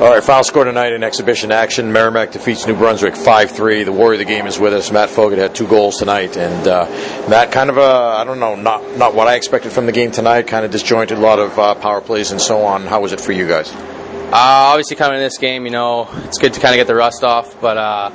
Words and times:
All 0.00 0.08
right, 0.08 0.24
final 0.24 0.44
score 0.44 0.64
tonight 0.64 0.94
in 0.94 1.04
exhibition 1.04 1.52
action. 1.52 1.92
Merrimack 1.92 2.32
defeats 2.32 2.66
New 2.66 2.74
Brunswick 2.74 3.12
5-3. 3.12 3.84
The 3.84 3.92
warrior 3.92 4.14
of 4.14 4.18
the 4.20 4.24
game 4.24 4.46
is 4.46 4.58
with 4.58 4.72
us. 4.72 4.90
Matt 4.90 5.10
Fogut 5.10 5.36
had 5.36 5.54
two 5.54 5.68
goals 5.68 5.98
tonight, 5.98 6.38
and 6.38 6.66
uh, 6.66 6.86
Matt, 7.28 7.52
kind 7.52 7.68
of 7.68 7.76
a 7.76 7.82
I 7.82 8.24
don't 8.24 8.40
know, 8.40 8.56
not 8.56 8.96
not 8.96 9.14
what 9.14 9.28
I 9.28 9.34
expected 9.34 9.72
from 9.72 9.84
the 9.84 9.92
game 9.92 10.10
tonight. 10.10 10.46
Kind 10.46 10.64
of 10.64 10.70
disjointed, 10.70 11.18
a 11.18 11.20
lot 11.20 11.38
of 11.38 11.58
uh, 11.58 11.74
power 11.74 12.00
plays 12.00 12.30
and 12.30 12.40
so 12.40 12.62
on. 12.62 12.86
How 12.86 13.02
was 13.02 13.12
it 13.12 13.20
for 13.20 13.32
you 13.32 13.46
guys? 13.46 13.70
Uh, 13.74 14.72
obviously, 14.72 14.96
coming 14.96 15.18
in 15.18 15.22
this 15.22 15.36
game, 15.36 15.66
you 15.66 15.70
know, 15.70 16.08
it's 16.24 16.38
good 16.38 16.54
to 16.54 16.60
kind 16.60 16.74
of 16.74 16.78
get 16.78 16.86
the 16.86 16.94
rust 16.94 17.22
off. 17.22 17.60
But 17.60 17.76
uh, 17.76 18.10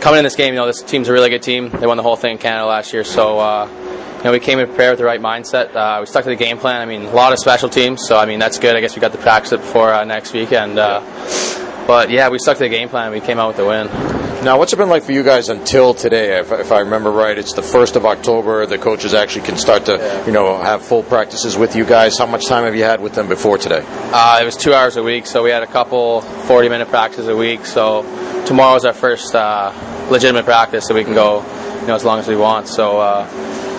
coming 0.00 0.18
in 0.18 0.24
this 0.24 0.34
game, 0.34 0.52
you 0.52 0.58
know, 0.58 0.66
this 0.66 0.82
team's 0.82 1.06
a 1.06 1.12
really 1.12 1.30
good 1.30 1.44
team. 1.44 1.70
They 1.70 1.86
won 1.86 1.96
the 1.96 2.02
whole 2.02 2.16
thing 2.16 2.32
in 2.32 2.38
Canada 2.38 2.66
last 2.66 2.92
year, 2.92 3.04
so 3.04 3.38
uh, 3.38 3.66
you 4.20 4.24
know, 4.24 4.32
we 4.32 4.40
came 4.40 4.58
in 4.58 4.66
prepared 4.66 4.92
with 4.92 4.98
the 4.98 5.06
right 5.06 5.20
mindset. 5.20 5.74
Uh, 5.74 5.96
we 6.00 6.06
stuck 6.06 6.24
to 6.24 6.30
the 6.30 6.36
game 6.36 6.58
plan. 6.58 6.82
I 6.82 6.84
mean, 6.84 7.06
a 7.06 7.12
lot 7.12 7.32
of 7.32 7.38
special 7.38 7.70
teams, 7.70 8.06
so 8.06 8.18
I 8.18 8.26
mean 8.26 8.38
that's 8.38 8.58
good. 8.58 8.76
I 8.76 8.80
guess 8.82 8.94
we 8.94 9.00
got 9.00 9.12
to 9.12 9.18
practice 9.18 9.52
it 9.52 9.60
before 9.60 9.94
uh, 9.94 10.04
next 10.04 10.34
week, 10.34 10.52
and 10.52 10.78
uh, 10.78 11.00
but 11.86 12.10
yeah, 12.10 12.28
we 12.28 12.38
stuck 12.38 12.58
to 12.58 12.64
the 12.64 12.68
game 12.68 12.90
plan. 12.90 13.12
We 13.12 13.20
came 13.20 13.38
out 13.38 13.48
with 13.48 13.56
the 13.56 13.64
win. 13.64 13.86
Now, 14.44 14.58
what's 14.58 14.72
it 14.72 14.76
been 14.76 14.90
like 14.90 15.02
for 15.04 15.12
you 15.12 15.22
guys 15.22 15.48
until 15.48 15.92
today? 15.92 16.38
If, 16.38 16.52
if 16.52 16.70
I 16.72 16.80
remember 16.80 17.10
right, 17.10 17.36
it's 17.36 17.54
the 17.54 17.62
first 17.62 17.96
of 17.96 18.06
October. 18.06 18.64
The 18.66 18.78
coaches 18.78 19.12
actually 19.12 19.46
can 19.46 19.56
start 19.56 19.86
to, 19.86 20.22
you 20.26 20.32
know, 20.32 20.56
have 20.56 20.82
full 20.82 21.02
practices 21.02 21.56
with 21.56 21.74
you 21.74 21.84
guys. 21.84 22.16
How 22.16 22.26
much 22.26 22.46
time 22.46 22.64
have 22.64 22.74
you 22.74 22.84
had 22.84 23.00
with 23.02 23.14
them 23.14 23.28
before 23.28 23.58
today? 23.58 23.84
Uh, 23.86 24.38
it 24.40 24.44
was 24.44 24.56
two 24.56 24.72
hours 24.72 24.96
a 24.96 25.02
week, 25.02 25.26
so 25.26 25.42
we 25.42 25.50
had 25.50 25.62
a 25.62 25.66
couple 25.66 26.20
40 26.20 26.68
minute 26.68 26.88
practices 26.88 27.28
a 27.28 27.36
week. 27.36 27.66
So 27.66 28.02
tomorrow 28.46 28.76
is 28.76 28.84
our 28.84 28.94
first 28.94 29.34
uh, 29.34 29.72
legitimate 30.10 30.46
practice, 30.46 30.86
so 30.86 30.94
we 30.94 31.04
can 31.04 31.14
go, 31.14 31.44
you 31.80 31.86
know, 31.86 31.94
as 31.94 32.04
long 32.04 32.18
as 32.18 32.26
we 32.26 32.36
want. 32.36 32.66
So 32.66 32.98
uh, 32.98 33.26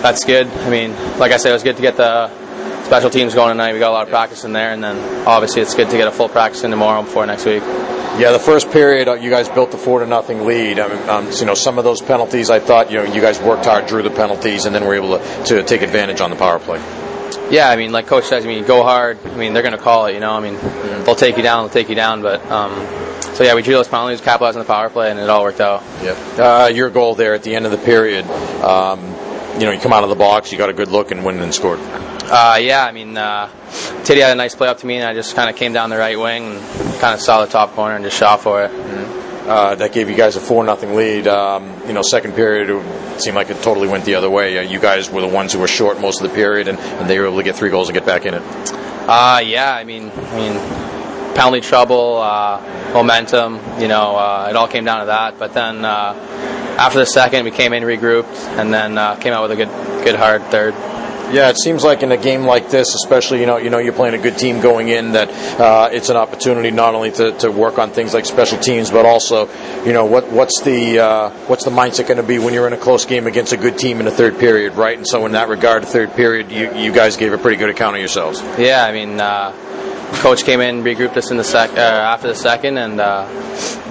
that's 0.02 0.24
good. 0.24 0.48
I 0.48 0.70
mean, 0.70 0.92
like 1.18 1.32
I 1.32 1.36
said, 1.36 1.50
it 1.50 1.54
was 1.54 1.62
good 1.62 1.76
to 1.76 1.82
get 1.82 1.96
the 1.96 2.28
special 2.84 3.10
teams 3.10 3.34
going 3.34 3.50
tonight. 3.50 3.72
We 3.72 3.78
got 3.78 3.90
a 3.90 3.94
lot 3.94 4.02
of 4.02 4.10
practice 4.10 4.44
in 4.44 4.52
there, 4.52 4.72
and 4.72 4.82
then 4.82 5.26
obviously 5.26 5.62
it's 5.62 5.74
good 5.74 5.90
to 5.90 5.96
get 5.96 6.08
a 6.08 6.12
full 6.12 6.28
practice 6.28 6.64
in 6.64 6.70
tomorrow 6.70 7.02
before 7.02 7.24
next 7.26 7.46
week. 7.46 7.62
Yeah, 8.18 8.32
the 8.32 8.38
first 8.38 8.70
period, 8.70 9.08
uh, 9.08 9.14
you 9.14 9.30
guys 9.30 9.48
built 9.48 9.70
the 9.70 9.78
four 9.78 10.00
to 10.00 10.06
nothing 10.06 10.44
lead. 10.44 10.78
I 10.78 10.88
mean, 10.88 11.08
um, 11.08 11.30
you 11.32 11.46
know, 11.46 11.54
some 11.54 11.78
of 11.78 11.84
those 11.84 12.02
penalties, 12.02 12.50
I 12.50 12.60
thought, 12.60 12.90
you 12.90 12.98
know, 12.98 13.04
you 13.04 13.22
guys 13.22 13.40
worked 13.40 13.64
hard, 13.64 13.86
drew 13.86 14.02
the 14.02 14.10
penalties, 14.10 14.66
and 14.66 14.74
then 14.74 14.84
were 14.84 14.94
able 14.94 15.18
to, 15.18 15.44
to 15.46 15.62
take 15.62 15.80
advantage 15.80 16.20
on 16.20 16.28
the 16.28 16.36
power 16.36 16.58
play. 16.58 16.78
Yeah, 17.50 17.70
I 17.70 17.76
mean, 17.76 17.90
like 17.92 18.06
Coach 18.06 18.24
says, 18.24 18.44
I 18.44 18.48
mean, 18.48 18.64
go 18.64 18.82
hard. 18.82 19.18
I 19.24 19.36
mean, 19.36 19.54
they're 19.54 19.62
going 19.62 19.76
to 19.76 19.82
call 19.82 20.06
it, 20.06 20.14
you 20.14 20.20
know. 20.20 20.32
I 20.32 20.40
mean, 20.40 20.56
they'll 21.04 21.14
take 21.14 21.38
you 21.38 21.42
down, 21.42 21.64
they'll 21.64 21.72
take 21.72 21.88
you 21.88 21.94
down. 21.94 22.20
But 22.20 22.44
um, 22.50 22.72
so 23.34 23.44
yeah, 23.44 23.54
we 23.54 23.62
drew 23.62 23.74
those 23.74 23.88
penalties, 23.88 24.20
capitalized 24.20 24.58
on 24.58 24.62
the 24.64 24.70
power 24.70 24.90
play, 24.90 25.10
and 25.10 25.18
it 25.18 25.30
all 25.30 25.42
worked 25.42 25.60
out. 25.60 25.82
Yeah. 26.02 26.12
Uh, 26.38 26.66
your 26.68 26.90
goal 26.90 27.14
there 27.14 27.34
at 27.34 27.42
the 27.42 27.54
end 27.54 27.64
of 27.64 27.72
the 27.72 27.78
period, 27.78 28.26
um, 28.62 29.00
you 29.54 29.60
know, 29.60 29.70
you 29.70 29.80
come 29.80 29.92
out 29.92 30.02
of 30.02 30.08
the 30.08 30.16
box, 30.16 30.52
you 30.52 30.58
got 30.58 30.70
a 30.70 30.72
good 30.72 30.88
look, 30.88 31.10
and 31.10 31.24
went 31.24 31.40
and 31.40 31.54
scored. 31.54 31.78
Uh, 31.80 32.58
yeah, 32.60 32.84
I 32.84 32.92
mean, 32.92 33.16
uh, 33.16 33.50
Teddy 34.04 34.20
had 34.20 34.32
a 34.32 34.34
nice 34.34 34.54
play 34.54 34.68
up 34.68 34.78
to 34.78 34.86
me, 34.86 34.96
and 34.96 35.04
I 35.04 35.14
just 35.14 35.36
kind 35.36 35.50
of 35.50 35.56
came 35.56 35.72
down 35.72 35.90
the 35.90 35.98
right 35.98 36.18
wing 36.18 36.52
and 36.52 37.00
kind 37.00 37.14
of 37.14 37.20
saw 37.20 37.44
the 37.44 37.50
top 37.50 37.72
corner 37.72 37.94
and 37.94 38.04
just 38.04 38.16
shot 38.16 38.40
for 38.40 38.64
it. 38.64 38.70
Uh, 38.70 39.74
that 39.74 39.92
gave 39.92 40.08
you 40.08 40.16
guys 40.16 40.36
a 40.36 40.40
four 40.40 40.64
nothing 40.64 40.94
lead. 40.94 41.26
Um, 41.26 41.82
you 41.86 41.92
know, 41.92 42.02
second 42.02 42.34
period 42.34 42.70
it 42.70 43.20
seemed 43.20 43.34
like 43.34 43.50
it 43.50 43.60
totally 43.62 43.88
went 43.88 44.04
the 44.04 44.14
other 44.14 44.30
way. 44.30 44.56
Uh, 44.56 44.62
you 44.62 44.78
guys 44.78 45.10
were 45.10 45.20
the 45.20 45.26
ones 45.26 45.52
who 45.52 45.58
were 45.58 45.68
short 45.68 46.00
most 46.00 46.22
of 46.22 46.28
the 46.28 46.34
period, 46.34 46.68
and, 46.68 46.78
and 46.78 47.10
they 47.10 47.18
were 47.18 47.26
able 47.26 47.38
to 47.38 47.42
get 47.42 47.56
three 47.56 47.70
goals 47.70 47.88
and 47.88 47.94
get 47.94 48.06
back 48.06 48.24
in 48.24 48.34
it. 48.34 48.42
Uh, 48.42 49.42
yeah, 49.44 49.74
I 49.74 49.82
mean, 49.82 50.10
I 50.14 50.36
mean, 50.36 51.34
penalty 51.34 51.60
trouble, 51.60 52.18
uh, 52.18 52.92
momentum. 52.94 53.60
You 53.80 53.88
know, 53.88 54.16
uh, 54.16 54.46
it 54.48 54.56
all 54.56 54.68
came 54.68 54.84
down 54.84 55.00
to 55.00 55.06
that. 55.06 55.38
But 55.38 55.54
then 55.54 55.84
uh, 55.84 56.14
after 56.82 56.98
the 56.98 57.06
second, 57.06 57.44
we 57.44 57.52
came 57.52 57.72
in, 57.72 57.84
regrouped, 57.84 58.36
and 58.58 58.74
then 58.74 58.98
uh, 58.98 59.14
came 59.14 59.32
out 59.32 59.42
with 59.42 59.52
a 59.52 59.56
good, 59.56 59.68
good 60.04 60.16
hard 60.16 60.42
third. 60.46 60.74
Yeah, 61.32 61.48
it 61.48 61.56
seems 61.56 61.82
like 61.82 62.02
in 62.02 62.10
a 62.12 62.16
game 62.18 62.42
like 62.42 62.68
this, 62.68 62.94
especially 62.94 63.40
you 63.40 63.46
know 63.46 63.56
you 63.56 63.70
know 63.70 63.78
you're 63.78 63.94
playing 63.94 64.14
a 64.14 64.22
good 64.22 64.36
team 64.36 64.60
going 64.60 64.88
in, 64.88 65.12
that 65.12 65.30
uh, 65.58 65.88
it's 65.90 66.10
an 66.10 66.16
opportunity 66.16 66.70
not 66.70 66.94
only 66.94 67.10
to, 67.12 67.32
to 67.38 67.50
work 67.50 67.78
on 67.78 67.90
things 67.90 68.12
like 68.12 68.26
special 68.26 68.58
teams, 68.58 68.90
but 68.90 69.06
also 69.06 69.48
you 69.84 69.94
know 69.94 70.04
what 70.04 70.30
what's 70.30 70.60
the 70.60 70.98
uh, 70.98 71.30
what's 71.46 71.64
the 71.64 71.70
mindset 71.70 72.08
going 72.08 72.18
to 72.18 72.22
be 72.22 72.38
when 72.38 72.52
you're 72.52 72.66
in 72.66 72.74
a 72.74 72.76
close 72.78 73.06
game 73.06 73.26
against 73.26 73.54
a 73.54 73.56
good 73.56 73.78
team 73.78 73.98
in 74.00 74.04
the 74.04 74.10
third 74.10 74.38
period, 74.38 74.74
right? 74.74 74.98
And 74.98 75.06
so 75.06 75.24
in 75.24 75.32
that 75.32 75.48
regard, 75.48 75.84
the 75.84 75.86
third 75.86 76.12
period, 76.14 76.50
you 76.50 76.74
you 76.74 76.92
guys 76.92 77.16
gave 77.16 77.32
a 77.32 77.38
pretty 77.38 77.56
good 77.56 77.70
account 77.70 77.96
of 77.96 78.00
yourselves. 78.00 78.42
Yeah, 78.58 78.84
I 78.84 78.92
mean, 78.92 79.18
uh, 79.18 79.54
coach 80.20 80.44
came 80.44 80.60
in, 80.60 80.82
regrouped 80.82 81.16
us 81.16 81.30
in 81.30 81.36
the 81.36 81.44
sec 81.44 81.70
uh, 81.70 81.80
after 81.80 82.28
the 82.28 82.34
second, 82.34 82.78
and 82.78 83.00
uh, 83.00 83.26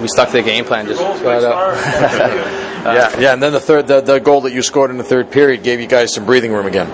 we 0.00 0.08
stuck 0.08 0.28
to 0.28 0.34
the 0.34 0.42
game 0.42 0.64
plan. 0.64 0.86
Just 0.86 1.00
flat 1.00 1.44
out. 1.44 1.76
yeah, 2.84 3.20
yeah, 3.20 3.32
and 3.32 3.42
then 3.42 3.52
the 3.52 3.60
third 3.60 3.86
the, 3.86 4.00
the 4.00 4.18
goal 4.18 4.42
that 4.42 4.52
you 4.52 4.62
scored 4.62 4.90
in 4.90 4.98
the 4.98 5.04
third 5.04 5.30
period 5.30 5.62
gave 5.62 5.80
you 5.80 5.86
guys 5.86 6.14
some 6.14 6.24
breathing 6.24 6.52
room 6.52 6.66
again. 6.66 6.88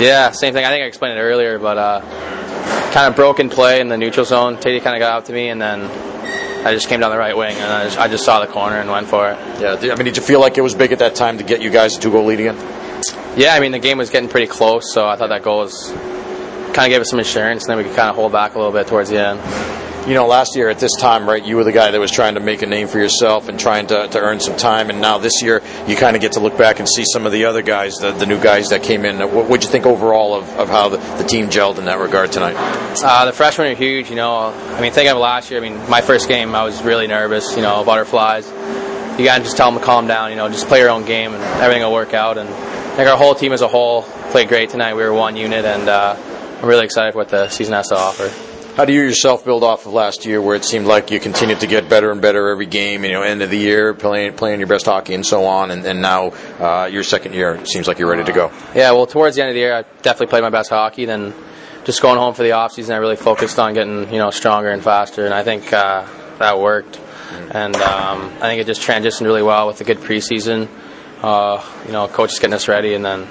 Yeah, 0.00 0.30
same 0.32 0.52
thing. 0.52 0.64
I 0.64 0.68
think 0.70 0.82
I 0.82 0.86
explained 0.86 1.18
it 1.18 1.22
earlier, 1.22 1.58
but 1.58 1.78
uh, 1.78 2.00
kind 2.92 3.08
of 3.08 3.16
broken 3.16 3.48
play 3.48 3.80
in 3.80 3.88
the 3.88 3.96
neutral 3.96 4.26
zone. 4.26 4.56
Teddy 4.56 4.80
kind 4.80 4.96
of 4.96 5.00
got 5.00 5.12
out 5.12 5.26
to 5.26 5.32
me, 5.32 5.48
and 5.48 5.60
then 5.60 5.82
I 6.66 6.72
just 6.72 6.88
came 6.88 7.00
down 7.00 7.10
the 7.10 7.18
right 7.18 7.36
wing, 7.36 7.56
and 7.56 7.72
I 7.72 7.84
just, 7.84 7.98
I 7.98 8.08
just 8.08 8.24
saw 8.24 8.40
the 8.40 8.52
corner 8.52 8.76
and 8.76 8.90
went 8.90 9.06
for 9.06 9.30
it. 9.30 9.38
Yeah, 9.60 9.92
I 9.92 9.96
mean, 9.96 10.04
did 10.04 10.16
you 10.16 10.22
feel 10.22 10.40
like 10.40 10.58
it 10.58 10.62
was 10.62 10.74
big 10.74 10.92
at 10.92 10.98
that 11.00 11.14
time 11.14 11.38
to 11.38 11.44
get 11.44 11.62
you 11.62 11.70
guys 11.70 11.96
a 11.96 12.00
two 12.00 12.10
goal 12.10 12.24
lead 12.24 12.40
again? 12.40 12.56
Yeah, 13.36 13.54
I 13.54 13.60
mean 13.60 13.72
the 13.72 13.80
game 13.80 13.98
was 13.98 14.10
getting 14.10 14.28
pretty 14.28 14.46
close, 14.46 14.92
so 14.92 15.06
I 15.06 15.16
thought 15.16 15.28
that 15.30 15.42
goal 15.42 15.58
was 15.58 15.92
kind 16.74 16.86
of 16.86 16.90
gave 16.90 17.00
us 17.00 17.08
some 17.08 17.20
insurance, 17.20 17.64
and 17.64 17.70
then 17.70 17.78
we 17.78 17.84
could 17.84 17.96
kind 17.96 18.10
of 18.10 18.16
hold 18.16 18.32
back 18.32 18.54
a 18.54 18.58
little 18.58 18.72
bit 18.72 18.86
towards 18.88 19.08
the 19.08 19.18
end. 19.18 19.40
You 20.08 20.12
know, 20.12 20.26
last 20.26 20.54
year 20.54 20.68
at 20.68 20.78
this 20.78 20.90
time, 21.00 21.26
right, 21.26 21.42
you 21.42 21.56
were 21.56 21.64
the 21.64 21.72
guy 21.72 21.90
that 21.90 21.98
was 21.98 22.10
trying 22.10 22.34
to 22.34 22.40
make 22.40 22.60
a 22.60 22.66
name 22.66 22.88
for 22.88 22.98
yourself 22.98 23.48
and 23.48 23.58
trying 23.58 23.86
to, 23.86 24.06
to 24.08 24.20
earn 24.20 24.38
some 24.38 24.54
time. 24.54 24.90
And 24.90 25.00
now 25.00 25.16
this 25.16 25.40
year, 25.40 25.62
you 25.86 25.96
kind 25.96 26.14
of 26.14 26.20
get 26.20 26.32
to 26.32 26.40
look 26.40 26.58
back 26.58 26.78
and 26.78 26.86
see 26.86 27.04
some 27.10 27.24
of 27.24 27.32
the 27.32 27.46
other 27.46 27.62
guys, 27.62 27.94
the, 27.94 28.12
the 28.12 28.26
new 28.26 28.38
guys 28.38 28.68
that 28.68 28.82
came 28.82 29.06
in. 29.06 29.18
What 29.32 29.48
would 29.48 29.64
you 29.64 29.70
think 29.70 29.86
overall 29.86 30.34
of, 30.34 30.46
of 30.58 30.68
how 30.68 30.90
the, 30.90 30.98
the 30.98 31.24
team 31.24 31.46
gelled 31.46 31.78
in 31.78 31.86
that 31.86 32.00
regard 32.00 32.32
tonight? 32.32 32.54
Uh, 33.02 33.24
the 33.24 33.32
freshmen 33.32 33.72
are 33.72 33.74
huge. 33.74 34.10
You 34.10 34.16
know, 34.16 34.48
I 34.48 34.80
mean, 34.82 34.92
think 34.92 35.08
of 35.08 35.16
last 35.16 35.50
year. 35.50 35.58
I 35.58 35.66
mean, 35.66 35.88
my 35.88 36.02
first 36.02 36.28
game, 36.28 36.54
I 36.54 36.64
was 36.64 36.82
really 36.82 37.06
nervous. 37.06 37.56
You 37.56 37.62
know, 37.62 37.82
butterflies. 37.82 38.46
You 39.18 39.24
gotta 39.24 39.42
just 39.42 39.56
tell 39.56 39.70
them 39.70 39.80
to 39.80 39.86
calm 39.86 40.06
down. 40.06 40.28
You 40.30 40.36
know, 40.36 40.50
just 40.50 40.66
play 40.66 40.80
your 40.80 40.90
own 40.90 41.06
game, 41.06 41.32
and 41.32 41.42
everything 41.62 41.82
will 41.82 41.94
work 41.94 42.12
out. 42.12 42.36
And 42.36 42.50
I 42.50 42.96
think 42.96 43.08
our 43.08 43.16
whole 43.16 43.34
team 43.34 43.52
as 43.52 43.62
a 43.62 43.68
whole 43.68 44.02
played 44.32 44.48
great 44.48 44.68
tonight. 44.68 44.94
We 44.96 45.02
were 45.02 45.14
one 45.14 45.34
unit, 45.36 45.64
and 45.64 45.88
uh, 45.88 46.16
I'm 46.64 46.70
really 46.70 46.86
excited 46.86 47.12
for 47.12 47.18
what 47.18 47.28
the 47.28 47.50
season 47.50 47.74
has 47.74 47.88
to 47.88 47.94
offer. 47.94 48.32
How 48.74 48.86
do 48.86 48.94
you 48.94 49.02
yourself 49.02 49.44
build 49.44 49.62
off 49.62 49.84
of 49.84 49.92
last 49.92 50.24
year, 50.24 50.40
where 50.40 50.56
it 50.56 50.64
seemed 50.64 50.86
like 50.86 51.10
you 51.10 51.20
continued 51.20 51.60
to 51.60 51.66
get 51.66 51.90
better 51.90 52.10
and 52.10 52.22
better 52.22 52.48
every 52.48 52.64
game? 52.64 53.04
You 53.04 53.12
know, 53.12 53.20
end 53.20 53.42
of 53.42 53.50
the 53.50 53.58
year, 53.58 53.92
playing 53.92 54.36
playing 54.36 54.60
your 54.60 54.66
best 54.66 54.86
hockey 54.86 55.12
and 55.12 55.26
so 55.26 55.44
on, 55.44 55.70
and, 55.70 55.84
and 55.84 56.00
now 56.00 56.28
uh, 56.58 56.86
your 56.86 57.02
second 57.02 57.34
year 57.34 57.56
it 57.56 57.68
seems 57.68 57.86
like 57.86 57.98
you're 57.98 58.08
ready 58.08 58.24
to 58.24 58.32
go. 58.32 58.50
Yeah, 58.74 58.92
well, 58.92 59.04
towards 59.04 59.36
the 59.36 59.42
end 59.42 59.50
of 59.50 59.54
the 59.54 59.60
year, 59.60 59.74
I 59.74 59.82
definitely 60.00 60.28
played 60.28 60.40
my 60.40 60.48
best 60.48 60.70
hockey. 60.70 61.04
Then, 61.04 61.34
just 61.84 62.00
going 62.00 62.16
home 62.16 62.32
for 62.32 62.44
the 62.44 62.52
off 62.52 62.72
season, 62.72 62.94
I 62.94 62.98
really 62.98 63.16
focused 63.16 63.58
on 63.58 63.74
getting 63.74 64.10
you 64.10 64.18
know 64.18 64.30
stronger 64.30 64.70
and 64.70 64.82
faster, 64.82 65.26
and 65.26 65.34
I 65.34 65.42
think 65.42 65.70
uh, 65.70 66.08
that 66.38 66.58
worked. 66.58 66.98
And 67.50 67.76
um, 67.76 68.32
I 68.40 68.48
think 68.48 68.62
it 68.62 68.66
just 68.66 68.80
transitioned 68.80 69.26
really 69.26 69.42
well 69.42 69.66
with 69.66 69.82
a 69.82 69.84
good 69.84 69.98
preseason. 69.98 70.70
Uh, 71.20 71.62
you 71.84 71.92
know, 71.92 72.08
coaches 72.08 72.38
getting 72.38 72.54
us 72.54 72.68
ready, 72.68 72.94
and 72.94 73.04
then 73.04 73.28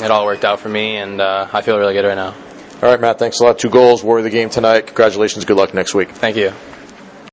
it 0.00 0.10
all 0.10 0.26
worked 0.26 0.44
out 0.44 0.58
for 0.58 0.68
me, 0.68 0.96
and 0.96 1.20
uh, 1.20 1.46
I 1.52 1.62
feel 1.62 1.78
really 1.78 1.94
good 1.94 2.04
right 2.04 2.16
now. 2.16 2.34
All 2.82 2.90
right, 2.90 3.00
Matt. 3.00 3.18
Thanks 3.20 3.38
a 3.38 3.44
lot. 3.44 3.60
Two 3.60 3.70
goals, 3.70 4.02
of 4.18 4.24
the 4.24 4.30
game 4.30 4.50
tonight. 4.50 4.86
Congratulations. 4.88 5.44
Good 5.44 5.56
luck 5.56 5.72
next 5.72 5.94
week. 5.94 6.10
Thank 6.10 6.36
you. 6.36 6.52